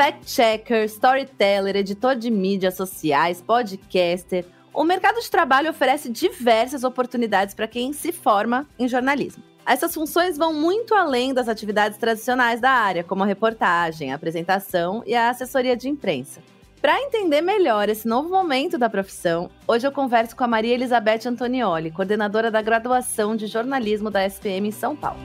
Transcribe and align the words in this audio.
Fact-checker, 0.00 0.86
storyteller, 0.86 1.76
editor 1.76 2.16
de 2.16 2.30
mídias 2.30 2.74
sociais, 2.74 3.42
podcaster, 3.42 4.46
o 4.72 4.82
mercado 4.82 5.20
de 5.20 5.30
trabalho 5.30 5.68
oferece 5.68 6.08
diversas 6.08 6.84
oportunidades 6.84 7.54
para 7.54 7.68
quem 7.68 7.92
se 7.92 8.10
forma 8.10 8.66
em 8.78 8.88
jornalismo. 8.88 9.42
Essas 9.66 9.92
funções 9.92 10.38
vão 10.38 10.54
muito 10.54 10.94
além 10.94 11.34
das 11.34 11.50
atividades 11.50 11.98
tradicionais 11.98 12.62
da 12.62 12.70
área, 12.70 13.04
como 13.04 13.24
a 13.24 13.26
reportagem, 13.26 14.10
a 14.10 14.14
apresentação 14.14 15.02
e 15.04 15.14
a 15.14 15.28
assessoria 15.28 15.76
de 15.76 15.90
imprensa. 15.90 16.40
Para 16.80 16.98
entender 16.98 17.42
melhor 17.42 17.90
esse 17.90 18.08
novo 18.08 18.30
momento 18.30 18.78
da 18.78 18.88
profissão, 18.88 19.50
hoje 19.68 19.86
eu 19.86 19.92
converso 19.92 20.34
com 20.34 20.44
a 20.44 20.48
Maria 20.48 20.72
Elizabeth 20.72 21.26
Antonioli, 21.26 21.90
coordenadora 21.90 22.50
da 22.50 22.62
graduação 22.62 23.36
de 23.36 23.46
jornalismo 23.46 24.10
da 24.10 24.24
SPM 24.24 24.66
em 24.66 24.72
São 24.72 24.96
Paulo. 24.96 25.20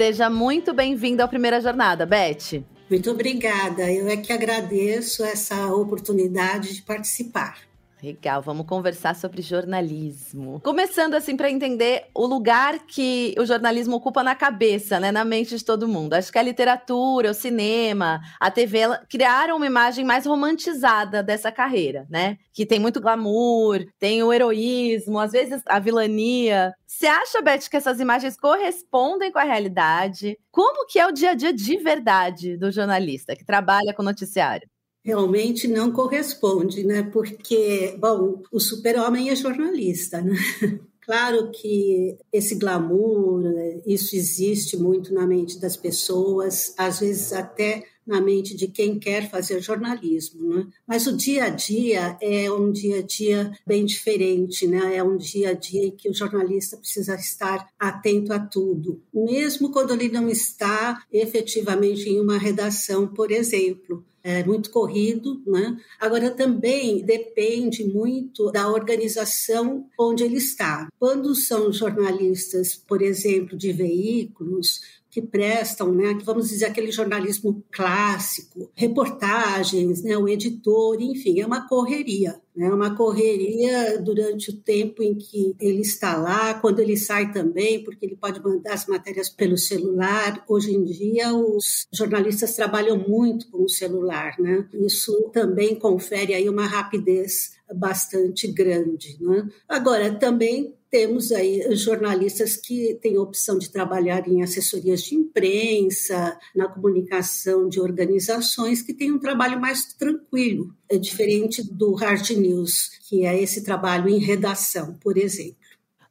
Seja 0.00 0.30
muito 0.30 0.72
bem-vinda 0.72 1.24
à 1.24 1.28
primeira 1.28 1.60
jornada, 1.60 2.06
Beth. 2.06 2.64
Muito 2.88 3.10
obrigada. 3.10 3.82
Eu 3.92 4.08
é 4.08 4.16
que 4.16 4.32
agradeço 4.32 5.22
essa 5.22 5.74
oportunidade 5.74 6.72
de 6.72 6.80
participar. 6.80 7.58
Legal, 8.02 8.40
vamos 8.40 8.66
conversar 8.66 9.14
sobre 9.14 9.42
jornalismo. 9.42 10.58
Começando 10.60 11.14
assim 11.14 11.36
para 11.36 11.50
entender 11.50 12.06
o 12.14 12.26
lugar 12.26 12.78
que 12.86 13.34
o 13.38 13.44
jornalismo 13.44 13.96
ocupa 13.96 14.22
na 14.22 14.34
cabeça, 14.34 14.98
né, 14.98 15.12
na 15.12 15.22
mente 15.22 15.56
de 15.56 15.64
todo 15.64 15.86
mundo. 15.86 16.14
Acho 16.14 16.32
que 16.32 16.38
a 16.38 16.42
literatura, 16.42 17.30
o 17.30 17.34
cinema, 17.34 18.20
a 18.40 18.50
TV 18.50 18.80
criaram 19.08 19.56
uma 19.56 19.66
imagem 19.66 20.02
mais 20.04 20.24
romantizada 20.24 21.22
dessa 21.22 21.52
carreira, 21.52 22.06
né? 22.08 22.38
Que 22.54 22.64
tem 22.64 22.78
muito 22.78 23.00
glamour, 23.00 23.84
tem 23.98 24.22
o 24.22 24.32
heroísmo, 24.32 25.18
às 25.18 25.32
vezes 25.32 25.62
a 25.66 25.78
vilania. 25.78 26.72
Você 26.86 27.06
acha, 27.06 27.42
Beth, 27.42 27.68
que 27.70 27.76
essas 27.76 28.00
imagens 28.00 28.36
correspondem 28.36 29.30
com 29.30 29.38
a 29.38 29.44
realidade? 29.44 30.38
Como 30.50 30.86
que 30.86 30.98
é 30.98 31.06
o 31.06 31.12
dia 31.12 31.30
a 31.30 31.34
dia 31.34 31.52
de 31.52 31.76
verdade 31.76 32.56
do 32.56 32.70
jornalista 32.70 33.36
que 33.36 33.44
trabalha 33.44 33.92
com 33.92 34.02
noticiário? 34.02 34.68
Realmente 35.04 35.66
não 35.66 35.92
corresponde, 35.92 36.84
né? 36.84 37.02
Porque, 37.02 37.96
bom, 37.98 38.42
o 38.52 38.60
super-homem 38.60 39.30
é 39.30 39.36
jornalista, 39.36 40.20
né? 40.20 40.36
Claro 41.02 41.50
que 41.50 42.16
esse 42.32 42.54
glamour, 42.54 43.42
isso 43.84 44.14
existe 44.14 44.76
muito 44.76 45.12
na 45.12 45.26
mente 45.26 45.58
das 45.58 45.76
pessoas, 45.76 46.72
às 46.78 47.00
vezes 47.00 47.32
até 47.32 47.82
na 48.10 48.20
mente 48.20 48.56
de 48.56 48.66
quem 48.66 48.98
quer 48.98 49.30
fazer 49.30 49.62
jornalismo, 49.62 50.54
né? 50.54 50.66
Mas 50.86 51.06
o 51.06 51.16
dia 51.16 51.44
a 51.44 51.48
dia 51.48 52.18
é 52.20 52.50
um 52.50 52.72
dia 52.72 52.98
a 52.98 53.02
dia 53.02 53.52
bem 53.64 53.84
diferente, 53.84 54.66
né? 54.66 54.96
É 54.96 55.02
um 55.02 55.16
dia 55.16 55.50
a 55.50 55.52
dia 55.52 55.86
em 55.86 55.90
que 55.92 56.10
o 56.10 56.14
jornalista 56.14 56.76
precisa 56.76 57.14
estar 57.14 57.68
atento 57.78 58.32
a 58.32 58.40
tudo, 58.40 59.00
mesmo 59.14 59.70
quando 59.70 59.94
ele 59.94 60.08
não 60.08 60.28
está 60.28 61.02
efetivamente 61.12 62.08
em 62.08 62.20
uma 62.20 62.36
redação, 62.36 63.06
por 63.06 63.30
exemplo 63.30 64.04
é 64.22 64.44
muito 64.44 64.70
corrido, 64.70 65.42
né? 65.46 65.76
Agora 65.98 66.30
também 66.30 67.02
depende 67.02 67.84
muito 67.84 68.50
da 68.52 68.68
organização 68.68 69.86
onde 69.98 70.24
ele 70.24 70.36
está. 70.36 70.88
Quando 70.98 71.34
são 71.34 71.72
jornalistas, 71.72 72.74
por 72.74 73.00
exemplo, 73.00 73.56
de 73.56 73.72
veículos, 73.72 74.80
que 75.10 75.20
prestam, 75.20 75.92
né, 75.92 76.16
vamos 76.24 76.48
dizer, 76.48 76.66
aquele 76.66 76.92
jornalismo 76.92 77.64
clássico, 77.70 78.70
reportagens, 78.74 80.02
né, 80.02 80.16
o 80.16 80.28
editor, 80.28 81.00
enfim, 81.00 81.40
é 81.40 81.46
uma 81.46 81.66
correria. 81.66 82.40
É 82.56 82.60
né, 82.60 82.74
uma 82.74 82.94
correria 82.94 83.98
durante 84.02 84.50
o 84.50 84.56
tempo 84.56 85.02
em 85.02 85.14
que 85.14 85.54
ele 85.58 85.80
está 85.80 86.16
lá, 86.16 86.54
quando 86.54 86.80
ele 86.80 86.96
sai 86.96 87.32
também, 87.32 87.82
porque 87.82 88.04
ele 88.04 88.16
pode 88.16 88.42
mandar 88.42 88.74
as 88.74 88.86
matérias 88.86 89.28
pelo 89.28 89.56
celular. 89.56 90.44
Hoje 90.48 90.74
em 90.74 90.84
dia, 90.84 91.32
os 91.32 91.86
jornalistas 91.92 92.54
trabalham 92.54 92.98
muito 92.98 93.48
com 93.50 93.64
o 93.64 93.68
celular, 93.68 94.34
né? 94.38 94.66
Isso 94.74 95.30
também 95.32 95.74
confere 95.76 96.34
aí 96.34 96.48
uma 96.48 96.66
rapidez 96.66 97.52
bastante 97.74 98.50
grande. 98.52 99.16
Né? 99.20 99.48
Agora, 99.68 100.12
também 100.18 100.74
temos 100.90 101.30
aí 101.30 101.64
jornalistas 101.76 102.56
que 102.56 102.98
têm 103.00 103.16
a 103.16 103.22
opção 103.22 103.56
de 103.58 103.70
trabalhar 103.70 104.26
em 104.26 104.42
assessorias 104.42 105.02
de 105.02 105.14
imprensa, 105.14 106.36
na 106.54 106.68
comunicação 106.68 107.68
de 107.68 107.80
organizações, 107.80 108.82
que 108.82 108.92
têm 108.92 109.12
um 109.12 109.18
trabalho 109.20 109.60
mais 109.60 109.94
tranquilo, 109.94 110.74
é 110.88 110.98
diferente 110.98 111.62
do 111.62 111.94
hard 111.94 112.30
news, 112.30 112.90
que 113.08 113.24
é 113.24 113.40
esse 113.40 113.62
trabalho 113.62 114.08
em 114.08 114.18
redação, 114.18 114.98
por 115.00 115.16
exemplo. 115.16 115.59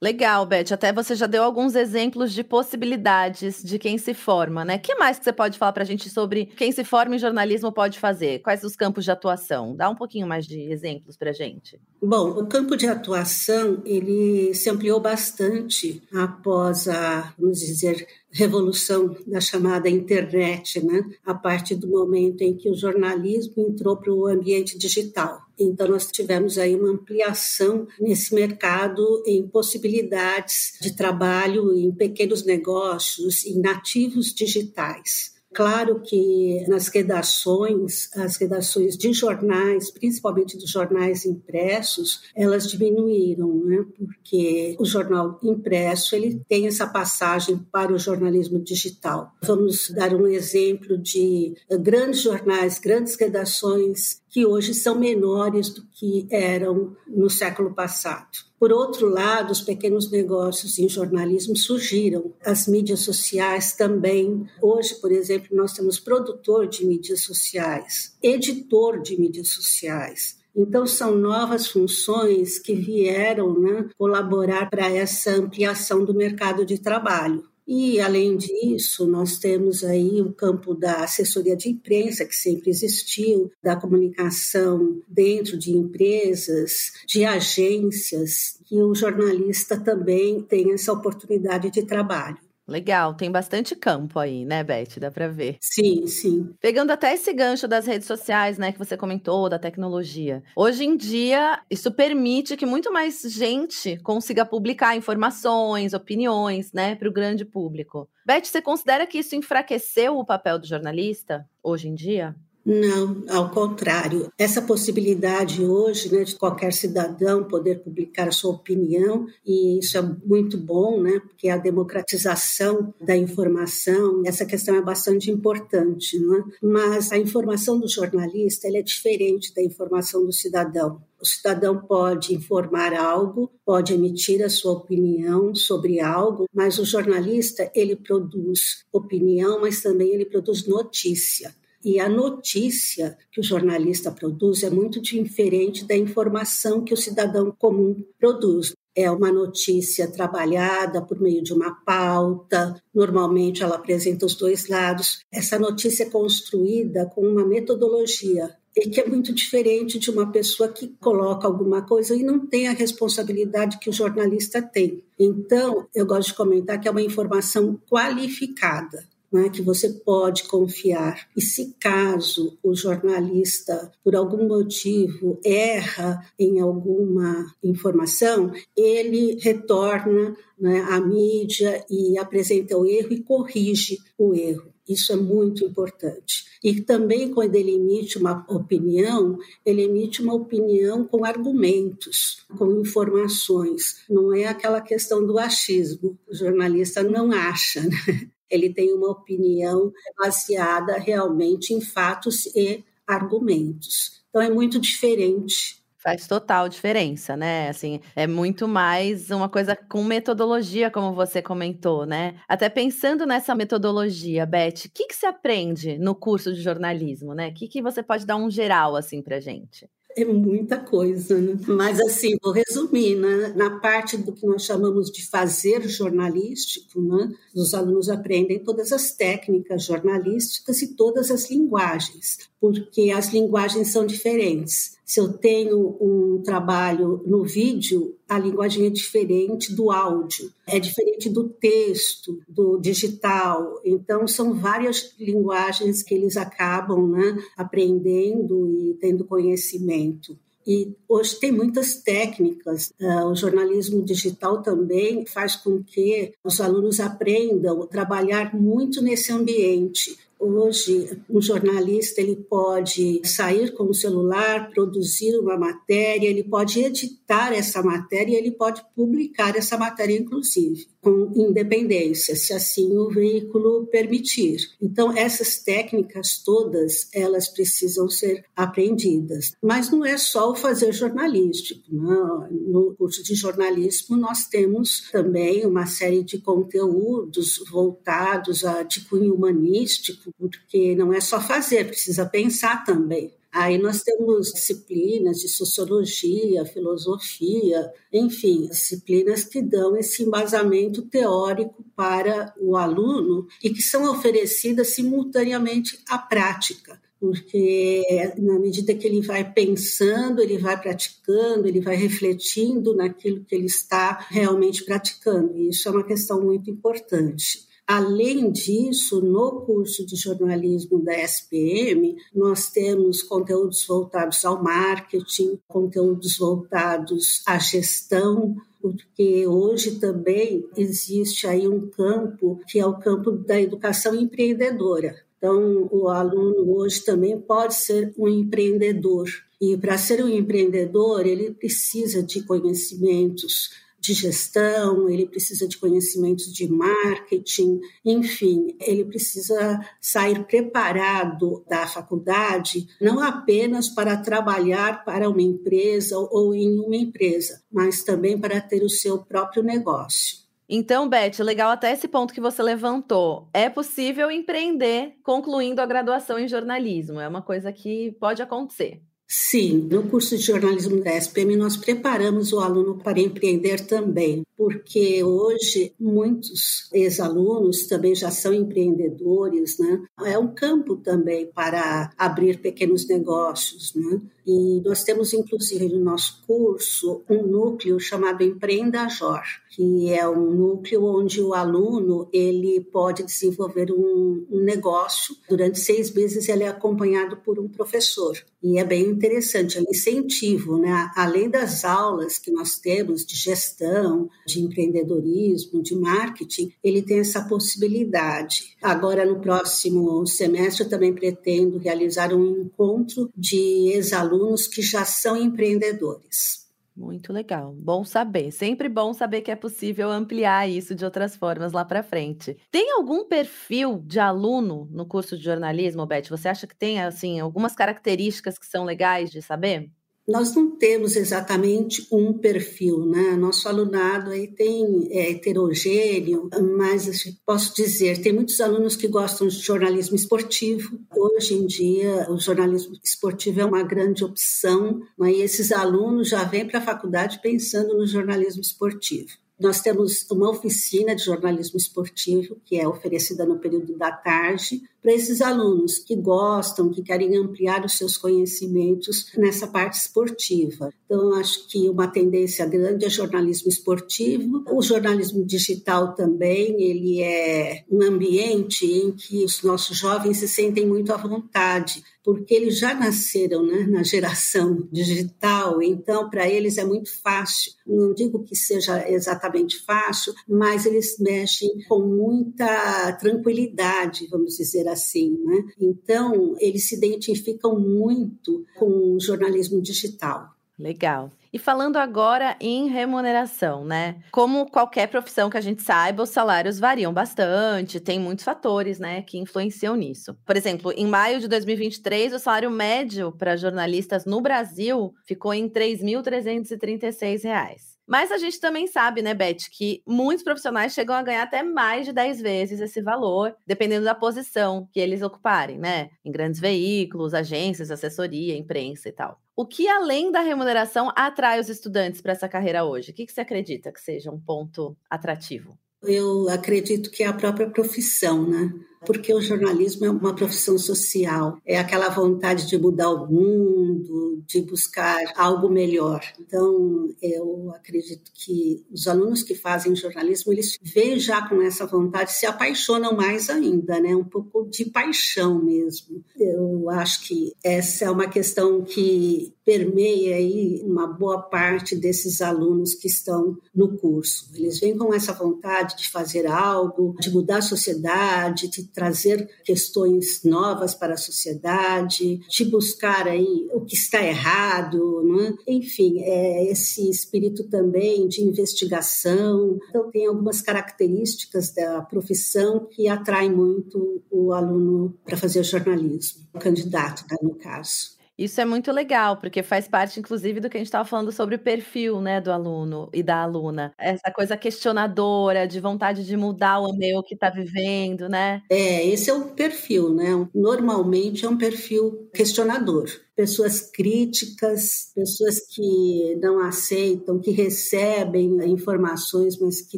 Legal, 0.01 0.45
Beth. 0.45 0.71
Até 0.71 0.93
você 0.93 1.13
já 1.13 1.27
deu 1.27 1.43
alguns 1.43 1.75
exemplos 1.75 2.31
de 2.31 2.41
possibilidades 2.41 3.61
de 3.61 3.77
quem 3.77 3.97
se 3.97 4.13
forma, 4.13 4.63
né? 4.63 4.77
Que 4.77 4.95
mais 4.95 5.19
que 5.19 5.25
você 5.25 5.33
pode 5.33 5.57
falar 5.57 5.73
para 5.73 5.83
a 5.83 5.85
gente 5.85 6.09
sobre 6.09 6.45
quem 6.45 6.71
se 6.71 6.85
forma 6.85 7.15
em 7.15 7.19
jornalismo 7.19 7.69
pode 7.69 7.99
fazer? 7.99 8.39
Quais 8.39 8.63
os 8.63 8.77
campos 8.77 9.03
de 9.03 9.11
atuação? 9.11 9.75
Dá 9.75 9.89
um 9.89 9.95
pouquinho 9.95 10.25
mais 10.25 10.47
de 10.47 10.71
exemplos 10.71 11.17
para 11.17 11.31
a 11.31 11.33
gente. 11.33 11.77
Bom, 12.01 12.29
o 12.29 12.47
campo 12.47 12.77
de 12.77 12.87
atuação 12.87 13.81
ele 13.85 14.53
se 14.53 14.69
ampliou 14.69 15.01
bastante 15.01 16.01
após 16.13 16.87
a, 16.87 17.33
vamos 17.37 17.59
dizer, 17.59 18.07
revolução 18.31 19.15
da 19.25 19.41
chamada 19.41 19.89
internet, 19.89 20.83
né? 20.85 21.03
A 21.25 21.33
partir 21.33 21.75
do 21.75 21.87
momento 21.87 22.41
em 22.41 22.55
que 22.55 22.69
o 22.69 22.75
jornalismo 22.75 23.53
entrou 23.57 23.97
para 23.97 24.13
o 24.13 24.27
ambiente 24.27 24.77
digital. 24.77 25.41
Então 25.57 25.87
nós 25.87 26.07
tivemos 26.07 26.57
aí 26.57 26.75
uma 26.75 26.91
ampliação 26.91 27.87
nesse 27.99 28.33
mercado 28.33 29.23
em 29.25 29.47
possibilidades 29.47 30.77
de 30.79 30.95
trabalho 30.95 31.75
em 31.75 31.91
pequenos 31.91 32.45
negócios, 32.45 33.45
em 33.45 33.59
nativos 33.59 34.33
digitais. 34.33 35.38
Claro 35.53 36.01
que 36.01 36.63
nas 36.67 36.87
redações, 36.87 38.09
as 38.15 38.37
redações 38.37 38.95
de 38.95 39.11
jornais, 39.13 39.91
principalmente 39.91 40.57
dos 40.57 40.69
jornais 40.69 41.25
impressos, 41.25 42.21
elas 42.35 42.69
diminuíram, 42.69 43.53
né? 43.65 43.85
porque 43.97 44.75
o 44.79 44.85
jornal 44.85 45.39
impresso 45.43 46.15
ele 46.15 46.41
tem 46.47 46.67
essa 46.67 46.87
passagem 46.87 47.57
para 47.71 47.91
o 47.91 47.99
jornalismo 47.99 48.59
digital. 48.59 49.31
Vamos 49.43 49.89
dar 49.89 50.13
um 50.13 50.27
exemplo 50.27 50.97
de 50.97 51.55
grandes 51.81 52.21
jornais, 52.21 52.79
grandes 52.79 53.15
redações 53.15 54.21
que 54.29 54.45
hoje 54.45 54.73
são 54.73 54.99
menores 54.99 55.69
do 55.69 55.83
que 55.87 56.27
eram 56.29 56.95
no 57.07 57.29
século 57.29 57.73
passado. 57.73 58.48
Por 58.59 58.73
outro 58.73 59.07
lado, 59.07 59.51
os 59.51 59.61
pequenos 59.61 60.11
negócios 60.11 60.77
em 60.77 60.89
jornalismo 60.89 61.55
surgiram, 61.55 62.33
as 62.45 62.67
mídias 62.67 62.99
sociais 62.99 63.71
também. 63.71 64.45
Hoje, 64.61 64.95
por 64.95 65.11
exemplo, 65.11 65.55
nós 65.55 65.71
temos 65.71 65.97
produtor 65.97 66.67
de 66.67 66.85
mídias 66.85 67.21
sociais, 67.23 68.17
editor 68.21 69.01
de 69.01 69.17
mídias 69.17 69.49
sociais. 69.49 70.37
Então, 70.53 70.85
são 70.85 71.15
novas 71.15 71.67
funções 71.67 72.59
que 72.59 72.73
vieram 72.73 73.57
né, 73.57 73.89
colaborar 73.97 74.69
para 74.69 74.91
essa 74.91 75.31
ampliação 75.31 76.03
do 76.03 76.13
mercado 76.13 76.65
de 76.65 76.77
trabalho. 76.77 77.45
E, 77.71 78.01
além 78.01 78.35
disso, 78.35 79.05
nós 79.05 79.37
temos 79.37 79.83
aí 79.83 80.23
o 80.23 80.33
campo 80.33 80.73
da 80.73 81.03
assessoria 81.03 81.55
de 81.55 81.69
imprensa, 81.69 82.25
que 82.25 82.35
sempre 82.35 82.71
existiu, 82.71 83.51
da 83.61 83.75
comunicação 83.75 84.99
dentro 85.07 85.55
de 85.55 85.73
empresas, 85.73 86.91
de 87.05 87.23
agências, 87.23 88.59
que 88.65 88.81
o 88.81 88.95
jornalista 88.95 89.79
também 89.79 90.41
tem 90.41 90.73
essa 90.73 90.91
oportunidade 90.91 91.69
de 91.69 91.83
trabalho. 91.85 92.48
Legal, 92.69 93.15
tem 93.15 93.31
bastante 93.31 93.75
campo 93.75 94.19
aí, 94.19 94.45
né, 94.45 94.63
Beth? 94.63 94.99
Dá 94.99 95.09
para 95.09 95.27
ver. 95.27 95.57
Sim, 95.59 96.05
sim. 96.07 96.53
Pegando 96.61 96.91
até 96.91 97.13
esse 97.13 97.33
gancho 97.33 97.67
das 97.67 97.85
redes 97.87 98.07
sociais, 98.07 98.57
né, 98.57 98.71
que 98.71 98.77
você 98.77 98.95
comentou, 98.95 99.49
da 99.49 99.57
tecnologia. 99.57 100.43
Hoje 100.55 100.85
em 100.85 100.95
dia, 100.95 101.61
isso 101.69 101.91
permite 101.91 102.55
que 102.55 102.65
muito 102.65 102.93
mais 102.93 103.21
gente 103.21 103.97
consiga 103.97 104.45
publicar 104.45 104.95
informações, 104.95 105.93
opiniões, 105.93 106.71
né, 106.71 106.95
para 106.95 107.09
o 107.09 107.13
grande 107.13 107.43
público. 107.43 108.07
Beth, 108.25 108.45
você 108.45 108.61
considera 108.61 109.07
que 109.07 109.17
isso 109.17 109.35
enfraqueceu 109.35 110.17
o 110.17 110.25
papel 110.25 110.59
do 110.59 110.67
jornalista 110.67 111.45
hoje 111.63 111.87
em 111.87 111.95
dia? 111.95 112.35
Não, 112.71 113.23
ao 113.27 113.49
contrário. 113.49 114.31
Essa 114.37 114.61
possibilidade 114.61 115.65
hoje, 115.65 116.13
né, 116.13 116.23
de 116.23 116.35
qualquer 116.35 116.71
cidadão 116.71 117.43
poder 117.43 117.79
publicar 117.81 118.27
a 118.27 118.31
sua 118.31 118.51
opinião, 118.51 119.25
e 119.43 119.79
isso 119.79 119.97
é 119.97 120.01
muito 120.23 120.55
bom, 120.55 121.01
né, 121.01 121.19
porque 121.19 121.49
a 121.49 121.57
democratização 121.57 122.93
da 123.01 123.17
informação, 123.17 124.21
essa 124.23 124.45
questão 124.45 124.75
é 124.75 124.81
bastante 124.83 125.31
importante, 125.31 126.19
né? 126.19 126.43
Mas 126.61 127.11
a 127.11 127.17
informação 127.17 127.79
do 127.79 127.87
jornalista 127.87 128.67
é 128.67 128.83
diferente 128.83 129.51
da 129.51 129.63
informação 129.63 130.23
do 130.23 130.31
cidadão. 130.31 131.01
O 131.19 131.25
cidadão 131.25 131.75
pode 131.81 132.35
informar 132.35 132.93
algo, 132.93 133.49
pode 133.65 133.95
emitir 133.95 134.45
a 134.45 134.49
sua 134.49 134.73
opinião 134.73 135.55
sobre 135.55 135.99
algo, 135.99 136.45
mas 136.53 136.77
o 136.77 136.85
jornalista 136.85 137.71
ele 137.73 137.95
produz 137.95 138.85
opinião, 138.91 139.59
mas 139.59 139.81
também 139.81 140.13
ele 140.13 140.25
produz 140.25 140.67
notícia. 140.67 141.51
E 141.83 141.99
a 141.99 142.09
notícia 142.09 143.17
que 143.31 143.39
o 143.39 143.43
jornalista 143.43 144.11
produz 144.11 144.63
é 144.63 144.69
muito 144.69 145.01
diferente 145.01 145.85
da 145.85 145.95
informação 145.95 146.83
que 146.83 146.93
o 146.93 146.97
cidadão 146.97 147.53
comum 147.57 148.03
produz. 148.19 148.73
É 148.95 149.09
uma 149.09 149.31
notícia 149.31 150.11
trabalhada 150.11 151.01
por 151.01 151.21
meio 151.21 151.41
de 151.41 151.53
uma 151.53 151.73
pauta, 151.85 152.81
normalmente 152.93 153.63
ela 153.63 153.75
apresenta 153.75 154.25
os 154.25 154.35
dois 154.35 154.67
lados. 154.67 155.19
Essa 155.31 155.57
notícia 155.57 156.03
é 156.03 156.09
construída 156.09 157.05
com 157.05 157.21
uma 157.21 157.45
metodologia 157.45 158.53
e 158.75 158.89
que 158.89 158.99
é 158.99 159.07
muito 159.07 159.33
diferente 159.33 159.97
de 159.99 160.09
uma 160.09 160.31
pessoa 160.31 160.69
que 160.69 160.87
coloca 160.99 161.47
alguma 161.47 161.81
coisa 161.81 162.15
e 162.15 162.23
não 162.23 162.45
tem 162.45 162.67
a 162.67 162.73
responsabilidade 162.73 163.79
que 163.79 163.89
o 163.89 163.93
jornalista 163.93 164.61
tem. 164.61 165.03
Então, 165.17 165.87
eu 165.93 166.05
gosto 166.05 166.29
de 166.29 166.35
comentar 166.35 166.79
que 166.79 166.87
é 166.87 166.91
uma 166.91 167.01
informação 167.01 167.79
qualificada 167.89 169.07
né, 169.31 169.49
que 169.49 169.61
você 169.61 169.89
pode 169.89 170.43
confiar. 170.43 171.27
E 171.35 171.41
se 171.41 171.75
caso 171.79 172.57
o 172.63 172.75
jornalista, 172.75 173.91
por 174.03 174.15
algum 174.15 174.47
motivo, 174.47 175.39
erra 175.43 176.25
em 176.37 176.59
alguma 176.59 177.53
informação, 177.63 178.51
ele 178.75 179.37
retorna 179.39 180.35
né, 180.59 180.81
à 180.89 180.99
mídia 180.99 181.85
e 181.89 182.17
apresenta 182.17 182.77
o 182.77 182.85
erro 182.85 183.13
e 183.13 183.23
corrige 183.23 183.97
o 184.17 184.33
erro. 184.33 184.73
Isso 184.89 185.13
é 185.13 185.15
muito 185.15 185.63
importante. 185.63 186.45
E 186.63 186.81
também, 186.81 187.31
quando 187.31 187.53
ele 187.53 187.75
emite 187.75 188.17
uma 188.17 188.43
opinião, 188.49 189.37
ele 189.63 189.83
emite 189.83 190.19
uma 190.19 190.33
opinião 190.33 191.05
com 191.05 191.23
argumentos, 191.23 192.43
com 192.57 192.81
informações. 192.81 194.03
Não 194.09 194.33
é 194.33 194.45
aquela 194.45 194.81
questão 194.81 195.23
do 195.23 195.37
achismo. 195.37 196.17
O 196.27 196.33
jornalista 196.33 197.03
não 197.03 197.31
acha, 197.31 197.81
né? 197.81 198.29
Ele 198.49 198.73
tem 198.73 198.93
uma 198.93 199.11
opinião 199.11 199.91
baseada 200.17 200.97
realmente 200.97 201.73
em 201.73 201.81
fatos 201.81 202.45
e 202.55 202.83
argumentos. 203.07 204.23
Então 204.29 204.41
é 204.41 204.49
muito 204.49 204.79
diferente. 204.79 205.79
Faz 205.97 206.27
total 206.27 206.69
diferença, 206.69 207.35
né? 207.35 207.67
Assim, 207.67 207.99
é 208.15 208.25
muito 208.25 208.69
mais 208.69 209.29
uma 209.31 209.49
coisa 209.49 209.75
com 209.75 210.01
metodologia, 210.01 210.89
como 210.89 211.13
você 211.13 211.41
comentou, 211.41 212.05
né? 212.05 212.39
Até 212.47 212.69
pensando 212.69 213.25
nessa 213.25 213.53
metodologia, 213.53 214.45
Beth, 214.45 214.85
o 214.85 214.91
que, 214.93 215.07
que 215.07 215.15
se 215.15 215.25
aprende 215.25 215.97
no 215.97 216.15
curso 216.15 216.53
de 216.53 216.61
jornalismo, 216.61 217.33
né? 217.33 217.49
O 217.49 217.53
que, 217.53 217.67
que 217.67 217.81
você 217.81 218.01
pode 218.01 218.25
dar 218.25 218.37
um 218.37 218.49
geral, 218.49 218.95
assim, 218.95 219.21
pra 219.21 219.41
gente? 219.41 219.89
É 220.19 220.25
muita 220.25 220.77
coisa, 220.77 221.39
né? 221.39 221.57
Mas 221.65 221.97
assim, 222.01 222.35
vou 222.43 222.51
resumir, 222.51 223.15
né? 223.15 223.53
Na 223.55 223.79
parte 223.79 224.17
do 224.17 224.33
que 224.33 224.45
nós 224.45 224.63
chamamos 224.63 225.09
de 225.09 225.25
fazer 225.25 225.87
jornalístico, 225.87 227.01
né? 227.01 227.31
Os 227.55 227.73
alunos 227.73 228.09
aprendem 228.09 228.59
todas 228.59 228.91
as 228.91 229.13
técnicas 229.13 229.85
jornalísticas 229.85 230.81
e 230.81 230.93
todas 230.93 231.31
as 231.31 231.49
linguagens, 231.49 232.37
porque 232.59 233.11
as 233.11 233.31
linguagens 233.31 233.93
são 233.93 234.05
diferentes. 234.05 234.98
Se 235.09 235.19
eu 235.19 235.33
tenho 235.33 235.97
um 235.99 236.39
trabalho 236.43 237.23
no 237.25 237.43
vídeo, 237.43 238.15
a 238.29 238.37
linguagem 238.37 238.85
é 238.85 238.91
diferente 238.91 239.73
do 239.73 239.89
áudio, 239.89 240.53
é 240.67 240.79
diferente 240.79 241.27
do 241.31 241.49
texto, 241.49 242.39
do 242.47 242.77
digital. 242.77 243.81
Então, 243.83 244.27
são 244.27 244.53
várias 244.53 245.15
linguagens 245.19 246.03
que 246.03 246.13
eles 246.13 246.37
acabam 246.37 247.09
né, 247.09 247.43
aprendendo 247.57 248.69
e 248.69 248.93
tendo 249.01 249.25
conhecimento. 249.25 250.37
E 250.67 250.93
hoje 251.07 251.39
tem 251.39 251.51
muitas 251.51 251.95
técnicas. 251.95 252.93
Uh, 253.01 253.31
o 253.31 253.35
jornalismo 253.35 254.03
digital 254.03 254.61
também 254.61 255.25
faz 255.25 255.55
com 255.55 255.81
que 255.81 256.35
os 256.43 256.61
alunos 256.61 256.99
aprendam 256.99 257.81
a 257.81 257.87
trabalhar 257.87 258.53
muito 258.53 259.01
nesse 259.01 259.31
ambiente. 259.31 260.15
Hoje, 260.39 261.21
um 261.29 261.41
jornalista 261.41 262.21
ele 262.21 262.37
pode 262.37 263.21
sair 263.25 263.73
com 263.73 263.83
o 263.83 263.93
celular, 263.93 264.71
produzir 264.71 265.37
uma 265.37 265.57
matéria, 265.57 266.29
ele 266.29 266.43
pode 266.43 266.79
editar 266.79 267.53
essa 267.53 267.83
matéria, 267.83 268.37
ele 268.37 268.51
pode 268.51 268.81
publicar 268.95 269.55
essa 269.57 269.77
matéria, 269.77 270.17
inclusive 270.17 270.87
com 271.01 271.31
independência, 271.35 272.35
se 272.35 272.53
assim 272.53 272.97
o 272.97 273.09
veículo 273.09 273.87
permitir. 273.87 274.69
Então, 274.81 275.15
essas 275.15 275.57
técnicas 275.57 276.41
todas, 276.43 277.09
elas 277.13 277.47
precisam 277.47 278.09
ser 278.09 278.43
aprendidas. 278.55 279.53
Mas 279.61 279.89
não 279.89 280.05
é 280.05 280.17
só 280.17 280.51
o 280.51 280.55
fazer 280.55 280.91
jornalístico. 280.91 281.83
Não. 281.89 282.49
No 282.51 282.95
curso 282.97 283.23
de 283.23 283.33
jornalismo, 283.33 284.17
nós 284.17 284.47
temos 284.47 285.09
também 285.11 285.65
uma 285.65 285.85
série 285.85 286.23
de 286.23 286.39
conteúdos 286.39 287.63
voltados 287.71 288.65
a 288.65 288.83
de 288.83 289.01
cunho 289.01 289.33
humanístico, 289.33 290.28
porque 290.37 290.95
não 290.95 291.13
é 291.13 291.21
só 291.21 291.39
fazer, 291.39 291.87
precisa 291.87 292.25
pensar 292.25 292.83
também. 292.83 293.33
Aí 293.51 293.79
nós 293.79 294.03
temos 294.03 294.53
disciplinas 294.53 295.39
de 295.39 295.49
sociologia, 295.49 296.65
filosofia, 296.65 297.91
enfim, 298.13 298.67
disciplinas 298.67 299.43
que 299.43 299.59
dão 299.59 299.97
esse 299.97 300.21
embasamento 300.21 301.01
teórico 301.01 301.83
para 301.95 302.53
o 302.59 302.77
aluno 302.77 303.47
e 303.63 303.71
que 303.71 303.81
são 303.81 304.11
oferecidas 304.11 304.89
simultaneamente 304.89 305.99
à 306.07 306.19
prática 306.19 306.99
porque 307.19 308.01
na 308.37 308.57
medida 308.57 308.95
que 308.95 309.05
ele 309.05 309.21
vai 309.21 309.51
pensando, 309.51 310.41
ele 310.41 310.57
vai 310.57 310.79
praticando, 310.79 311.67
ele 311.67 311.81
vai 311.81 311.95
refletindo 311.95 312.95
naquilo 312.95 313.43
que 313.43 313.53
ele 313.53 313.65
está 313.65 314.25
realmente 314.29 314.85
praticando. 314.85 315.57
E 315.57 315.69
isso 315.69 315.89
é 315.89 315.91
uma 315.91 316.05
questão 316.05 316.41
muito 316.41 316.71
importante. 316.71 317.67
Além 317.89 318.51
disso, 318.51 319.19
no 319.19 319.61
curso 319.61 320.05
de 320.05 320.15
jornalismo 320.15 320.99
da 320.99 321.11
SPM, 321.23 322.15
nós 322.31 322.69
temos 322.69 323.23
conteúdos 323.23 323.83
voltados 323.87 324.45
ao 324.45 324.61
marketing, 324.61 325.57
conteúdos 325.67 326.37
voltados 326.37 327.41
à 327.47 327.57
gestão, 327.57 328.55
porque 328.79 329.47
hoje 329.47 329.99
também 329.99 330.69
existe 330.77 331.47
aí 331.47 331.67
um 331.67 331.89
campo 331.89 332.59
que 332.67 332.79
é 332.79 332.85
o 332.85 332.99
campo 332.99 333.31
da 333.31 333.59
educação 333.59 334.13
empreendedora. 334.13 335.15
Então, 335.39 335.89
o 335.91 336.09
aluno 336.09 336.71
hoje 336.77 337.03
também 337.03 337.39
pode 337.41 337.73
ser 337.73 338.13
um 338.15 338.27
empreendedor. 338.27 339.27
E 339.59 339.75
para 339.75 339.97
ser 339.97 340.23
um 340.23 340.29
empreendedor, 340.29 341.25
ele 341.25 341.49
precisa 341.49 342.21
de 342.21 342.43
conhecimentos 342.43 343.71
de 343.99 344.13
gestão, 344.13 345.09
ele 345.09 345.27
precisa 345.27 345.67
de 345.67 345.77
conhecimentos 345.77 346.53
de 346.53 346.67
marketing, 346.67 347.79
enfim, 348.05 348.75
ele 348.79 349.03
precisa 349.05 349.79
sair 349.99 350.45
preparado 350.45 351.63
da 351.67 351.85
faculdade 351.85 352.87
não 353.01 353.19
apenas 353.19 353.89
para 353.89 354.17
trabalhar 354.17 355.03
para 355.03 355.29
uma 355.29 355.41
empresa 355.41 356.17
ou 356.17 356.53
em 356.55 356.79
uma 356.79 356.95
empresa, 356.95 357.61
mas 357.71 358.03
também 358.03 358.39
para 358.39 358.61
ter 358.61 358.83
o 358.83 358.89
seu 358.89 359.19
próprio 359.19 359.63
negócio. 359.63 360.39
Então, 360.71 361.09
Beth, 361.09 361.39
legal 361.39 361.71
até 361.71 361.91
esse 361.91 362.07
ponto 362.07 362.31
que 362.31 362.39
você 362.39 362.61
levantou. 362.61 363.49
É 363.51 363.69
possível 363.69 364.29
empreender 364.29 365.15
concluindo 365.23 365.81
a 365.81 365.85
graduação 365.85 366.37
em 366.37 366.47
jornalismo. 366.47 367.19
É 367.19 367.27
uma 367.27 367.41
coisa 367.41 367.73
que 367.73 368.11
pode 368.19 368.43
acontecer. 368.43 369.01
Sim, 369.31 369.87
no 369.91 370.09
curso 370.09 370.35
de 370.35 370.41
jornalismo 370.43 371.03
da 371.03 371.11
SPM 371.15 371.55
nós 371.55 371.77
preparamos 371.77 372.51
o 372.51 372.59
aluno 372.59 372.97
para 372.97 373.19
empreender 373.19 373.85
também, 373.85 374.41
porque 374.59 375.23
hoje 375.23 375.93
muitos 375.97 376.89
ex-alunos 376.91 377.87
também 377.87 378.13
já 378.13 378.29
são 378.29 378.53
empreendedores, 378.53 379.79
né? 379.79 380.03
É 380.25 380.37
um 380.37 380.53
campo 380.53 380.97
também 380.97 381.45
para 381.47 382.11
abrir 382.17 382.59
pequenos 382.59 383.07
negócios, 383.07 383.95
né? 383.95 384.21
E 384.45 384.81
nós 384.83 385.03
temos, 385.03 385.31
inclusive, 385.31 385.87
no 385.87 386.03
nosso 386.03 386.43
curso, 386.45 387.21
um 387.29 387.43
núcleo 387.43 387.99
chamado 387.99 388.43
Empreenda 388.43 389.07
Jor, 389.07 389.43
que 389.69 390.11
é 390.11 390.27
um 390.27 390.51
núcleo 390.51 391.05
onde 391.05 391.39
o 391.39 391.53
aluno 391.53 392.27
ele 392.33 392.81
pode 392.81 393.23
desenvolver 393.23 393.91
um, 393.91 394.45
um 394.49 394.59
negócio. 394.59 395.35
Durante 395.47 395.79
seis 395.79 396.11
meses, 396.11 396.49
ele 396.49 396.63
é 396.63 396.67
acompanhado 396.67 397.37
por 397.37 397.59
um 397.59 397.69
professor. 397.69 398.35
E 398.61 398.79
é 398.79 398.83
bem 398.83 399.05
interessante, 399.05 399.77
é 399.77 399.81
um 399.81 399.85
incentivo, 399.87 400.77
né? 400.79 401.11
Além 401.15 401.47
das 401.47 401.85
aulas 401.85 402.39
que 402.39 402.51
nós 402.51 402.79
temos 402.79 403.25
de 403.25 403.35
gestão, 403.35 404.29
de 404.49 404.61
empreendedorismo, 404.61 405.83
de 405.83 405.95
marketing, 405.95 406.71
ele 406.83 407.01
tem 407.01 407.19
essa 407.19 407.47
possibilidade. 407.47 408.75
Agora, 408.81 409.25
no 409.25 409.39
próximo 409.39 410.25
semestre, 410.25 410.83
eu 410.83 410.89
também 410.89 411.13
pretendo 411.13 411.77
realizar 411.77 412.33
um 412.33 412.63
encontro 412.63 413.29
de 413.35 413.91
ex-alunos 413.93 414.67
que 414.67 414.81
já 414.81 415.05
são 415.05 415.37
empreendedores. 415.37 416.67
Muito 416.99 417.31
legal. 417.31 417.73
Bom 417.73 418.03
saber. 418.03 418.51
Sempre 418.51 418.89
bom 418.89 419.13
saber 419.13 419.39
que 419.39 419.49
é 419.49 419.55
possível 419.55 420.11
ampliar 420.11 420.69
isso 420.69 420.93
de 420.93 421.05
outras 421.05 421.33
formas 421.33 421.71
lá 421.71 421.85
para 421.85 422.03
frente. 422.03 422.57
Tem 422.69 422.91
algum 422.91 423.23
perfil 423.23 424.03
de 424.05 424.19
aluno 424.19 424.85
no 424.91 425.05
curso 425.05 425.37
de 425.37 425.43
jornalismo, 425.45 426.05
Beth? 426.05 426.27
Você 426.29 426.49
acha 426.49 426.67
que 426.67 426.75
tem 426.75 427.01
assim 427.01 427.39
algumas 427.39 427.73
características 427.73 428.59
que 428.59 428.65
são 428.65 428.83
legais 428.83 429.31
de 429.31 429.41
saber? 429.41 429.89
Nós 430.29 430.53
não 430.53 430.69
temos 430.69 431.15
exatamente 431.15 432.07
um 432.11 432.31
perfil, 432.31 433.03
né? 433.03 433.35
Nosso 433.35 433.67
alunado 433.67 434.29
aí 434.29 434.45
tem 434.45 435.07
é, 435.09 435.31
heterogêneo, 435.31 436.47
mas 436.77 437.09
assim, 437.09 437.35
posso 437.43 437.75
dizer, 437.75 438.21
tem 438.21 438.31
muitos 438.31 438.61
alunos 438.61 438.95
que 438.95 439.07
gostam 439.07 439.47
de 439.47 439.57
jornalismo 439.57 440.15
esportivo. 440.15 440.99
Hoje 441.17 441.55
em 441.55 441.65
dia, 441.65 442.27
o 442.29 442.37
jornalismo 442.37 442.93
esportivo 443.03 443.59
é 443.61 443.65
uma 443.65 443.81
grande 443.81 444.23
opção, 444.23 445.01
mas 445.17 445.35
esses 445.35 445.71
alunos 445.71 446.29
já 446.29 446.43
vêm 446.43 446.67
para 446.67 446.77
a 446.77 446.83
faculdade 446.83 447.41
pensando 447.41 447.97
no 447.97 448.05
jornalismo 448.05 448.61
esportivo. 448.61 449.31
Nós 449.59 449.81
temos 449.81 450.25
uma 450.31 450.49
oficina 450.49 451.13
de 451.15 451.25
jornalismo 451.25 451.77
esportivo, 451.77 452.55
que 452.63 452.79
é 452.79 452.87
oferecida 452.87 453.45
no 453.45 453.59
período 453.59 453.97
da 453.97 454.11
tarde, 454.11 454.83
para 455.01 455.13
esses 455.13 455.41
alunos 455.41 455.99
que 455.99 456.15
gostam, 456.15 456.89
que 456.89 457.01
querem 457.01 457.37
ampliar 457.37 457.85
os 457.85 457.97
seus 457.97 458.17
conhecimentos 458.17 459.31
nessa 459.37 459.67
parte 459.67 459.99
esportiva. 459.99 460.93
Então, 461.05 461.33
acho 461.35 461.67
que 461.67 461.89
uma 461.89 462.07
tendência 462.07 462.65
grande 462.65 463.05
é 463.05 463.09
jornalismo 463.09 463.69
esportivo. 463.69 464.63
O 464.71 464.81
jornalismo 464.81 465.43
digital 465.45 466.13
também, 466.13 466.81
ele 466.81 467.21
é 467.21 467.83
um 467.89 468.03
ambiente 468.03 468.85
em 468.85 469.11
que 469.11 469.43
os 469.43 469.63
nossos 469.63 469.97
jovens 469.97 470.37
se 470.37 470.47
sentem 470.47 470.85
muito 470.85 471.11
à 471.11 471.17
vontade, 471.17 472.03
porque 472.23 472.53
eles 472.53 472.77
já 472.77 472.93
nasceram 472.93 473.65
né, 473.65 473.87
na 473.89 474.03
geração 474.03 474.87
digital, 474.91 475.81
então 475.81 476.29
para 476.29 476.47
eles 476.47 476.77
é 476.77 476.85
muito 476.85 477.09
fácil. 477.21 477.71
Não 477.87 478.13
digo 478.13 478.43
que 478.43 478.55
seja 478.55 479.09
exatamente 479.09 479.83
fácil, 479.83 480.33
mas 480.47 480.85
eles 480.85 481.17
mexem 481.19 481.69
com 481.87 482.01
muita 482.01 483.13
tranquilidade, 483.13 484.27
vamos 484.29 484.57
dizer 484.57 484.87
assim. 484.89 485.37
Né? 485.43 485.63
Então, 485.79 486.55
eles 486.59 486.87
se 486.87 486.95
identificam 486.95 487.79
muito 487.79 488.65
com 488.77 489.15
o 489.15 489.19
jornalismo 489.19 489.81
digital. 489.81 490.49
Legal. 490.77 491.31
E 491.51 491.59
falando 491.59 491.97
agora 491.97 492.55
em 492.61 492.87
remuneração, 492.87 493.83
né? 493.83 494.21
Como 494.31 494.69
qualquer 494.69 495.07
profissão 495.07 495.49
que 495.49 495.57
a 495.57 495.61
gente 495.61 495.81
saiba, 495.81 496.21
os 496.23 496.29
salários 496.29 496.79
variam 496.79 497.11
bastante, 497.11 497.99
tem 497.99 498.19
muitos 498.19 498.45
fatores, 498.45 498.99
né, 498.99 499.23
que 499.23 499.39
influenciam 499.39 499.95
nisso. 499.95 500.37
Por 500.45 500.55
exemplo, 500.55 500.93
em 500.95 501.07
maio 501.07 501.39
de 501.39 501.47
2023, 501.47 502.33
o 502.33 502.39
salário 502.39 502.69
médio 502.69 503.31
para 503.31 503.57
jornalistas 503.57 504.25
no 504.25 504.39
Brasil 504.39 505.11
ficou 505.25 505.51
em 505.53 505.63
R$ 505.63 505.71
3.336. 505.71 507.98
Mas 508.09 508.31
a 508.31 508.39
gente 508.39 508.59
também 508.59 508.87
sabe, 508.87 509.21
né, 509.21 509.35
Beth, 509.35 509.69
que 509.71 510.01
muitos 510.07 510.43
profissionais 510.43 510.93
chegam 510.93 511.15
a 511.15 511.21
ganhar 511.21 511.43
até 511.43 511.61
mais 511.61 512.07
de 512.07 512.11
10 512.11 512.41
vezes 512.41 512.81
esse 512.81 513.03
valor, 513.03 513.55
dependendo 513.67 514.03
da 514.03 514.15
posição 514.15 514.89
que 514.91 514.99
eles 514.99 515.21
ocuparem, 515.21 515.77
né? 515.77 516.09
Em 516.25 516.31
grandes 516.31 516.59
veículos, 516.59 517.35
agências, 517.35 517.91
assessoria, 517.91 518.57
imprensa 518.57 519.09
e 519.09 519.11
tal. 519.11 519.39
O 519.55 519.63
que, 519.63 519.87
além 519.87 520.31
da 520.31 520.41
remuneração, 520.41 521.11
atrai 521.15 521.59
os 521.59 521.69
estudantes 521.69 522.19
para 522.19 522.31
essa 522.31 522.49
carreira 522.49 522.83
hoje? 522.83 523.11
O 523.11 523.13
que, 523.13 523.27
que 523.27 523.31
você 523.31 523.41
acredita 523.41 523.91
que 523.91 524.01
seja 524.01 524.31
um 524.31 524.39
ponto 524.39 524.97
atrativo? 525.07 525.77
Eu 526.01 526.49
acredito 526.49 527.11
que 527.11 527.21
é 527.21 527.27
a 527.27 527.33
própria 527.33 527.69
profissão, 527.69 528.47
né? 528.49 528.71
Porque 529.05 529.33
o 529.33 529.41
jornalismo 529.41 530.05
é 530.05 530.09
uma 530.09 530.35
profissão 530.35 530.77
social, 530.77 531.57
é 531.65 531.77
aquela 531.79 532.09
vontade 532.09 532.67
de 532.67 532.77
mudar 532.77 533.09
o 533.09 533.27
mundo, 533.27 534.43
de 534.45 534.61
buscar 534.61 535.19
algo 535.35 535.69
melhor. 535.69 536.21
Então, 536.39 537.13
eu 537.21 537.71
acredito 537.75 538.31
que 538.33 538.83
os 538.91 539.07
alunos 539.07 539.43
que 539.43 539.55
fazem 539.55 539.95
jornalismo, 539.95 540.51
eles 540.51 540.77
veem 540.81 541.19
já 541.19 541.47
com 541.47 541.61
essa 541.61 541.85
vontade, 541.85 542.33
se 542.33 542.45
apaixonam 542.45 543.15
mais 543.15 543.49
ainda, 543.49 543.99
né? 543.99 544.15
Um 544.15 544.23
pouco 544.23 544.67
de 544.69 544.85
paixão 544.85 545.63
mesmo. 545.63 546.23
Eu 546.37 546.89
acho 546.89 547.27
que 547.27 547.53
essa 547.63 548.05
é 548.05 548.09
uma 548.09 548.27
questão 548.27 548.83
que 548.83 549.53
permeia 549.69 550.35
aí 550.35 550.81
uma 550.83 551.05
boa 551.05 551.43
parte 551.43 551.95
desses 551.95 552.41
alunos 552.41 552.95
que 552.95 553.07
estão 553.07 553.55
no 553.73 553.97
curso. 553.97 554.49
Eles 554.55 554.79
vêm 554.79 554.97
com 554.97 555.13
essa 555.13 555.31
vontade 555.31 555.95
de 555.95 556.09
fazer 556.09 556.47
algo, 556.47 557.15
de 557.19 557.29
mudar 557.29 557.57
a 557.57 557.61
sociedade, 557.61 558.67
de 558.67 558.88
trazer 558.93 559.47
questões 559.63 560.43
novas 560.43 560.93
para 560.93 561.13
a 561.13 561.17
sociedade, 561.17 562.39
de 562.49 562.65
buscar 562.65 563.27
aí 563.27 563.67
o 563.73 563.81
que 563.81 563.95
está 563.95 564.23
errado, 564.23 565.23
né? 565.23 565.53
enfim, 565.67 566.21
é 566.21 566.71
esse 566.71 567.09
espírito 567.09 567.63
também 567.69 568.27
de 568.27 568.41
investigação. 568.41 569.79
Então, 569.89 570.09
tem 570.11 570.27
algumas 570.27 570.61
características 570.61 571.73
da 571.73 572.01
profissão 572.01 572.87
que 572.89 573.07
atraem 573.07 573.51
muito 573.51 574.21
o 574.29 574.53
aluno 574.53 575.17
para 575.23 575.37
fazer 575.37 575.63
jornalismo, 575.63 576.47
o 576.53 576.59
candidato, 576.59 577.23
né, 577.29 577.37
no 577.41 577.55
caso. 577.55 578.18
Isso 578.39 578.61
é 578.61 578.63
muito 578.63 578.89
legal, 578.89 579.35
porque 579.35 579.61
faz 579.61 579.85
parte, 579.85 580.17
inclusive, 580.17 580.61
do 580.61 580.69
que 580.69 580.77
a 580.77 580.79
gente 580.79 580.87
estava 580.87 581.03
falando 581.03 581.29
sobre 581.29 581.55
o 581.55 581.59
perfil 581.59 582.21
né, 582.21 582.39
do 582.39 582.53
aluno 582.53 583.09
e 583.13 583.21
da 583.21 583.43
aluna. 583.43 583.91
Essa 583.99 584.31
coisa 584.31 584.55
questionadora, 584.55 585.67
de 585.67 585.77
vontade 585.81 586.25
de 586.25 586.37
mudar 586.37 586.79
o 586.79 586.95
meio 586.95 587.21
que 587.21 587.33
está 587.33 587.49
vivendo, 587.49 588.29
né? 588.29 588.61
É, 588.71 589.05
esse 589.05 589.29
é 589.29 589.33
o 589.33 589.49
perfil, 589.49 590.15
né? 590.15 590.47
Normalmente 590.55 591.45
é 591.45 591.49
um 591.49 591.57
perfil 591.57 592.29
questionador 592.33 593.09
pessoas 593.39 593.79
críticas, 593.79 595.13
pessoas 595.15 595.61
que 595.73 596.37
não 596.41 596.59
aceitam, 596.59 597.39
que 597.39 597.51
recebem 597.51 598.57
informações, 598.69 599.57
mas 599.57 599.81
que 599.81 599.97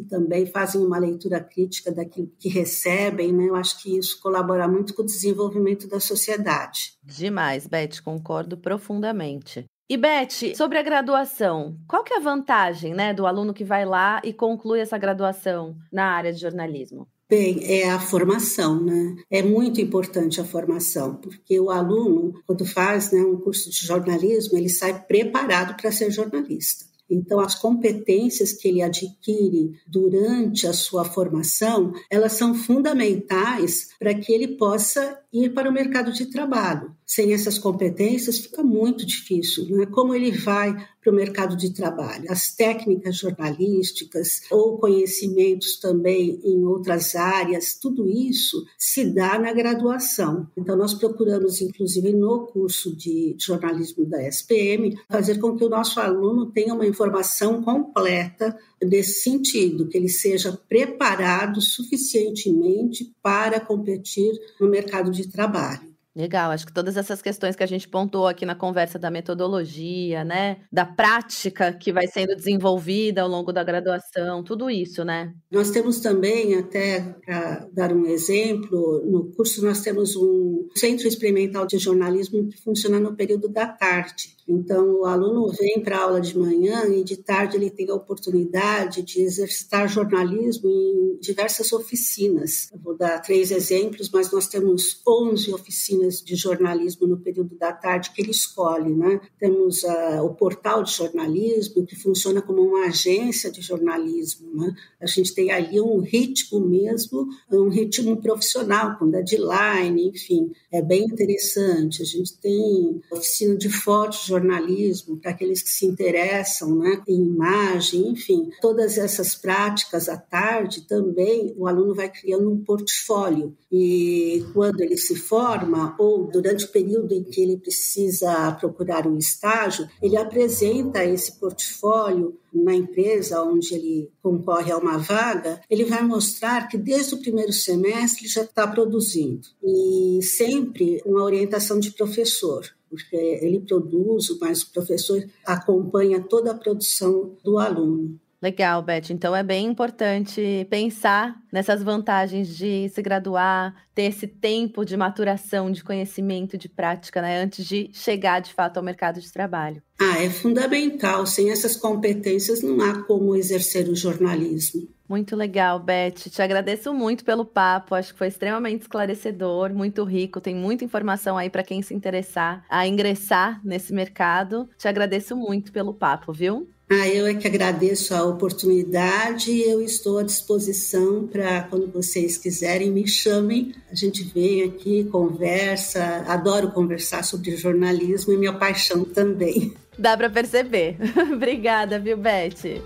também 0.00 0.46
fazem 0.46 0.80
uma 0.80 0.96
leitura 0.96 1.40
crítica 1.40 1.90
daquilo 1.90 2.30
que 2.38 2.48
recebem, 2.48 3.32
né? 3.32 3.48
Eu 3.48 3.56
acho 3.56 3.82
que 3.82 3.98
isso 3.98 4.20
colabora 4.20 4.68
muito 4.68 4.94
com 4.94 5.02
o 5.02 5.06
desenvolvimento 5.06 5.88
da 5.88 5.98
sociedade. 5.98 6.92
Demais, 7.02 7.66
Beth, 7.66 8.00
concordo 8.04 8.56
profundamente. 8.56 9.64
E 9.90 9.96
Beth, 9.96 10.54
sobre 10.54 10.78
a 10.78 10.82
graduação, 10.82 11.76
qual 11.88 12.04
que 12.04 12.14
é 12.14 12.18
a 12.18 12.20
vantagem, 12.20 12.94
né, 12.94 13.12
do 13.12 13.26
aluno 13.26 13.52
que 13.52 13.64
vai 13.64 13.84
lá 13.84 14.22
e 14.22 14.32
conclui 14.32 14.78
essa 14.78 14.96
graduação 14.96 15.76
na 15.92 16.12
área 16.12 16.32
de 16.32 16.40
jornalismo? 16.40 17.08
Bem, 17.32 17.64
é 17.64 17.88
a 17.88 17.98
formação, 17.98 18.84
né? 18.84 19.16
É 19.30 19.42
muito 19.42 19.80
importante 19.80 20.38
a 20.38 20.44
formação, 20.44 21.14
porque 21.14 21.58
o 21.58 21.70
aluno, 21.70 22.34
quando 22.46 22.66
faz 22.66 23.10
né, 23.10 23.22
um 23.22 23.38
curso 23.38 23.70
de 23.70 23.86
jornalismo, 23.86 24.58
ele 24.58 24.68
sai 24.68 25.02
preparado 25.06 25.74
para 25.74 25.90
ser 25.90 26.10
jornalista. 26.10 26.84
Então, 27.08 27.40
as 27.40 27.54
competências 27.54 28.52
que 28.52 28.68
ele 28.68 28.82
adquire 28.82 29.80
durante 29.86 30.66
a 30.66 30.74
sua 30.74 31.06
formação, 31.06 31.94
elas 32.10 32.34
são 32.34 32.54
fundamentais 32.54 33.88
para 33.98 34.12
que 34.12 34.30
ele 34.30 34.48
possa 34.48 35.18
ir 35.32 35.50
para 35.50 35.70
o 35.70 35.72
mercado 35.72 36.12
de 36.12 36.26
trabalho. 36.26 36.94
Sem 37.06 37.32
essas 37.32 37.58
competências, 37.58 38.38
fica 38.38 38.62
muito 38.62 39.04
difícil. 39.04 39.66
Não 39.68 39.82
é 39.82 39.86
como 39.86 40.14
ele 40.14 40.30
vai 40.30 40.74
para 41.02 41.12
o 41.12 41.14
mercado 41.14 41.56
de 41.56 41.70
trabalho. 41.70 42.30
As 42.30 42.54
técnicas 42.54 43.16
jornalísticas 43.16 44.42
ou 44.50 44.78
conhecimentos 44.78 45.78
também 45.78 46.40
em 46.44 46.64
outras 46.64 47.16
áreas, 47.16 47.74
tudo 47.74 48.08
isso 48.08 48.64
se 48.78 49.12
dá 49.12 49.38
na 49.38 49.52
graduação. 49.52 50.46
Então, 50.56 50.76
nós 50.76 50.94
procuramos, 50.94 51.60
inclusive, 51.60 52.12
no 52.12 52.46
curso 52.46 52.94
de 52.94 53.34
jornalismo 53.38 54.06
da 54.06 54.22
SPM, 54.22 54.96
fazer 55.10 55.38
com 55.38 55.56
que 55.56 55.64
o 55.64 55.68
nosso 55.68 55.98
aluno 55.98 56.46
tenha 56.46 56.72
uma 56.72 56.86
informação 56.86 57.62
completa 57.62 58.56
nesse 58.82 59.22
sentido, 59.22 59.88
que 59.88 59.96
ele 59.96 60.08
seja 60.08 60.58
preparado 60.68 61.60
suficientemente 61.60 63.12
para 63.22 63.60
competir 63.60 64.32
no 64.60 64.68
mercado 64.68 65.10
de 65.10 65.21
trabalho. 65.30 65.91
Legal, 66.14 66.50
acho 66.50 66.66
que 66.66 66.74
todas 66.74 66.98
essas 66.98 67.22
questões 67.22 67.56
que 67.56 67.62
a 67.62 67.66
gente 67.66 67.88
pontuou 67.88 68.26
aqui 68.26 68.44
na 68.44 68.54
conversa 68.54 68.98
da 68.98 69.10
metodologia, 69.10 70.22
né, 70.22 70.58
da 70.70 70.84
prática 70.84 71.72
que 71.72 71.90
vai 71.90 72.06
sendo 72.06 72.36
desenvolvida 72.36 73.22
ao 73.22 73.28
longo 73.28 73.50
da 73.50 73.64
graduação, 73.64 74.44
tudo 74.44 74.68
isso, 74.68 75.04
né? 75.04 75.32
Nós 75.50 75.70
temos 75.70 76.00
também, 76.00 76.54
até 76.54 77.00
para 77.24 77.66
dar 77.72 77.92
um 77.94 78.04
exemplo, 78.04 79.02
no 79.06 79.32
curso 79.32 79.64
nós 79.64 79.80
temos 79.80 80.14
um 80.14 80.68
centro 80.76 81.08
experimental 81.08 81.66
de 81.66 81.78
jornalismo 81.78 82.46
que 82.46 82.60
funciona 82.60 83.00
no 83.00 83.16
período 83.16 83.48
da 83.48 83.66
tarde. 83.66 84.36
Então, 84.46 85.00
o 85.00 85.04
aluno 85.04 85.48
vem 85.52 85.80
para 85.82 85.96
a 85.96 86.02
aula 86.02 86.20
de 86.20 86.36
manhã 86.36 86.84
e 86.86 87.04
de 87.04 87.16
tarde 87.16 87.56
ele 87.56 87.70
tem 87.70 87.88
a 87.88 87.94
oportunidade 87.94 89.02
de 89.02 89.22
exercitar 89.22 89.88
jornalismo 89.88 90.68
em 90.68 91.18
diversas 91.20 91.72
oficinas. 91.72 92.68
Eu 92.72 92.78
vou 92.80 92.96
dar 92.96 93.20
três 93.20 93.50
exemplos, 93.50 94.10
mas 94.12 94.30
nós 94.32 94.48
temos 94.48 95.00
11 95.06 95.54
oficinas 95.54 96.01
oficinas 96.02 96.22
de 96.22 96.34
jornalismo 96.34 97.06
no 97.06 97.18
período 97.18 97.56
da 97.56 97.72
tarde 97.72 98.10
que 98.10 98.20
ele 98.20 98.30
escolhe. 98.30 98.94
Né? 98.94 99.20
Temos 99.38 99.82
uh, 99.84 100.22
o 100.22 100.34
portal 100.34 100.82
de 100.82 100.92
jornalismo, 100.92 101.86
que 101.86 101.96
funciona 101.96 102.42
como 102.42 102.62
uma 102.62 102.86
agência 102.86 103.50
de 103.50 103.60
jornalismo. 103.60 104.50
Né? 104.54 104.74
A 105.00 105.06
gente 105.06 105.34
tem 105.34 105.50
ali 105.50 105.80
um 105.80 106.00
ritmo 106.00 106.60
mesmo, 106.60 107.28
um 107.50 107.68
ritmo 107.68 108.16
profissional, 108.20 108.98
com 108.98 109.10
deadline, 109.10 110.08
enfim, 110.08 110.52
é 110.70 110.82
bem 110.82 111.04
interessante. 111.04 112.02
A 112.02 112.06
gente 112.06 112.36
tem 112.38 113.00
oficina 113.10 113.56
de 113.56 113.68
fotojornalismo 113.68 115.16
para 115.18 115.30
aqueles 115.30 115.62
que 115.62 115.70
se 115.70 115.86
interessam 115.86 116.76
né, 116.76 117.02
em 117.06 117.22
imagem, 117.22 118.08
enfim, 118.08 118.50
todas 118.60 118.98
essas 118.98 119.34
práticas 119.34 120.08
à 120.08 120.16
tarde 120.16 120.86
também 120.86 121.54
o 121.56 121.66
aluno 121.66 121.94
vai 121.94 122.10
criando 122.10 122.50
um 122.50 122.62
portfólio 122.62 123.54
e 123.70 124.44
quando 124.52 124.80
ele 124.80 124.96
se 124.96 125.14
forma 125.16 125.91
ou 125.98 126.30
durante 126.30 126.64
o 126.64 126.72
período 126.72 127.12
em 127.12 127.22
que 127.22 127.40
ele 127.40 127.56
precisa 127.56 128.52
procurar 128.52 129.06
um 129.06 129.18
estágio, 129.18 129.88
ele 130.00 130.16
apresenta 130.16 131.04
esse 131.04 131.38
portfólio 131.38 132.36
na 132.52 132.74
empresa 132.74 133.42
onde 133.42 133.74
ele 133.74 134.10
concorre 134.22 134.70
a 134.70 134.76
uma 134.76 134.98
vaga, 134.98 135.60
ele 135.70 135.84
vai 135.84 136.02
mostrar 136.02 136.68
que 136.68 136.76
desde 136.76 137.14
o 137.14 137.20
primeiro 137.20 137.52
semestre 137.52 138.28
já 138.28 138.42
está 138.42 138.66
produzindo 138.66 139.48
e 139.64 140.20
sempre 140.22 141.00
uma 141.06 141.22
orientação 141.22 141.78
de 141.78 141.90
professor 141.92 142.64
porque 142.92 143.16
ele 143.16 143.58
produz, 143.60 144.38
mas 144.38 144.60
o 144.60 144.70
professor 144.70 145.26
acompanha 145.46 146.20
toda 146.20 146.50
a 146.50 146.54
produção 146.54 147.34
do 147.42 147.58
aluno. 147.58 148.20
Legal, 148.42 148.82
Beth. 148.82 149.10
Então 149.10 149.36
é 149.36 149.42
bem 149.44 149.66
importante 149.66 150.66
pensar 150.68 151.40
nessas 151.52 151.80
vantagens 151.80 152.48
de 152.48 152.88
se 152.88 153.00
graduar, 153.00 153.72
ter 153.94 154.02
esse 154.02 154.26
tempo 154.26 154.84
de 154.84 154.96
maturação, 154.96 155.70
de 155.70 155.84
conhecimento, 155.84 156.58
de 156.58 156.68
prática, 156.68 157.22
né, 157.22 157.40
antes 157.40 157.64
de 157.64 157.88
chegar 157.92 158.40
de 158.40 158.52
fato 158.52 158.78
ao 158.78 158.82
mercado 158.82 159.20
de 159.20 159.32
trabalho. 159.32 159.80
Ah, 160.00 160.20
é 160.20 160.28
fundamental. 160.28 161.24
Sem 161.24 161.52
essas 161.52 161.76
competências 161.76 162.62
não 162.62 162.80
há 162.80 163.04
como 163.04 163.36
exercer 163.36 163.88
o 163.88 163.94
jornalismo. 163.94 164.88
Muito 165.08 165.36
legal, 165.36 165.78
Beth. 165.78 166.30
Te 166.30 166.42
agradeço 166.42 166.92
muito 166.92 167.24
pelo 167.24 167.44
papo. 167.44 167.94
Acho 167.94 168.12
que 168.12 168.18
foi 168.18 168.28
extremamente 168.28 168.80
esclarecedor, 168.82 169.72
muito 169.72 170.02
rico. 170.02 170.40
Tem 170.40 170.54
muita 170.54 170.84
informação 170.84 171.36
aí 171.36 171.50
para 171.50 171.62
quem 171.62 171.82
se 171.82 171.94
interessar 171.94 172.64
a 172.68 172.88
ingressar 172.88 173.60
nesse 173.62 173.92
mercado. 173.92 174.68
Te 174.76 174.88
agradeço 174.88 175.36
muito 175.36 175.70
pelo 175.70 175.94
papo, 175.94 176.32
viu? 176.32 176.68
Ah, 176.94 177.08
eu 177.08 177.26
é 177.26 177.32
que 177.32 177.46
agradeço 177.46 178.14
a 178.14 178.22
oportunidade 178.22 179.50
e 179.50 179.62
eu 179.62 179.80
estou 179.80 180.18
à 180.18 180.22
disposição 180.22 181.26
para 181.26 181.62
quando 181.62 181.90
vocês 181.90 182.36
quiserem 182.36 182.90
me 182.90 183.08
chamem. 183.08 183.74
A 183.90 183.94
gente 183.94 184.22
vem 184.22 184.64
aqui, 184.64 185.04
conversa. 185.04 186.22
Adoro 186.28 186.70
conversar 186.70 187.24
sobre 187.24 187.56
jornalismo 187.56 188.34
e 188.34 188.36
minha 188.36 188.52
paixão 188.52 189.04
também. 189.04 189.72
Dá 189.98 190.18
para 190.18 190.28
perceber. 190.28 190.98
Obrigada, 191.32 191.98
viu, 191.98 192.18
Beth? 192.18 192.82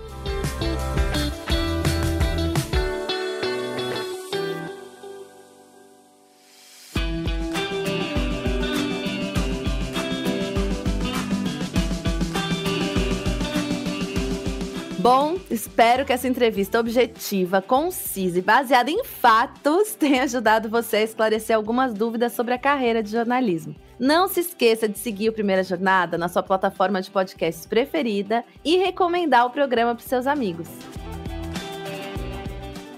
Bom, 15.09 15.37
espero 15.49 16.03
que 16.03 16.11
essa 16.11 16.27
entrevista 16.27 16.77
objetiva, 16.77 17.61
concisa 17.61 18.39
e 18.39 18.41
baseada 18.41 18.91
em 18.91 19.05
fatos 19.05 19.95
tenha 19.97 20.23
ajudado 20.23 20.67
você 20.67 20.97
a 20.97 21.01
esclarecer 21.01 21.55
algumas 21.55 21.93
dúvidas 21.93 22.33
sobre 22.33 22.53
a 22.53 22.57
carreira 22.57 23.01
de 23.01 23.11
jornalismo. 23.11 23.73
Não 23.97 24.27
se 24.27 24.41
esqueça 24.41 24.85
de 24.85 24.99
seguir 24.99 25.29
o 25.29 25.31
Primeira 25.31 25.63
Jornada 25.63 26.17
na 26.17 26.27
sua 26.27 26.43
plataforma 26.43 27.01
de 27.01 27.09
podcasts 27.09 27.65
preferida 27.65 28.43
e 28.65 28.75
recomendar 28.75 29.45
o 29.45 29.49
programa 29.49 29.95
para 29.95 30.03
seus 30.03 30.27
amigos. 30.27 30.67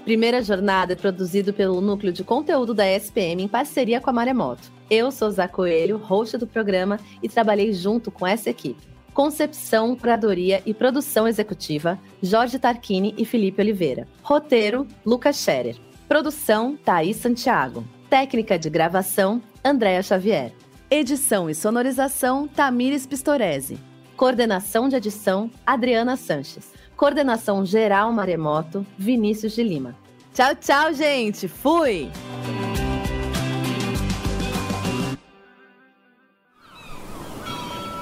Primeira 0.04 0.42
Jornada 0.42 0.94
é 0.94 0.96
produzido 0.96 1.52
pelo 1.52 1.80
Núcleo 1.80 2.12
de 2.12 2.24
Conteúdo 2.24 2.74
da 2.74 2.90
SPM 2.90 3.44
em 3.44 3.48
parceria 3.48 4.00
com 4.00 4.10
a 4.10 4.12
Maremoto. 4.12 4.72
Eu 4.90 5.12
sou 5.12 5.30
Zá 5.30 5.46
Coelho, 5.46 5.96
host 5.96 6.36
do 6.38 6.46
programa, 6.48 6.98
e 7.22 7.28
trabalhei 7.28 7.72
junto 7.72 8.10
com 8.10 8.26
essa 8.26 8.50
equipe. 8.50 8.89
Concepção, 9.12 9.96
curadoria 9.96 10.62
e 10.64 10.72
produção 10.72 11.26
executiva, 11.26 11.98
Jorge 12.22 12.58
Tarquini 12.58 13.14
e 13.18 13.24
Felipe 13.24 13.60
Oliveira. 13.60 14.06
Roteiro, 14.22 14.86
Lucas 15.04 15.36
Scherer. 15.36 15.76
Produção, 16.08 16.76
Thaís 16.76 17.16
Santiago. 17.16 17.84
Técnica 18.08 18.58
de 18.58 18.70
gravação, 18.70 19.42
Andréa 19.64 20.02
Xavier. 20.02 20.52
Edição 20.90 21.48
e 21.48 21.54
sonorização, 21.54 22.48
Tamires 22.48 23.06
Pistorese. 23.06 23.78
Coordenação 24.16 24.88
de 24.88 24.96
edição, 24.96 25.50
Adriana 25.64 26.16
Sanches. 26.16 26.72
Coordenação 26.96 27.64
geral 27.64 28.12
Maremoto, 28.12 28.84
Vinícius 28.98 29.54
de 29.54 29.62
Lima. 29.62 29.96
Tchau, 30.34 30.54
tchau, 30.56 30.92
gente. 30.92 31.48
Fui! 31.48 32.10